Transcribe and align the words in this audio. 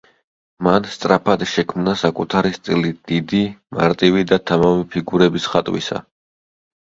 მან 0.67 0.85
სწრაფად 0.93 1.43
შემქნა 1.49 1.91
საკუთარი 2.03 2.53
სტილი 2.55 2.93
დიდი, 3.11 3.41
მარტივი 3.79 4.25
და 4.33 4.41
თამამი 4.53 4.87
ფიგურების 4.95 5.47
ხატვისა. 5.53 6.01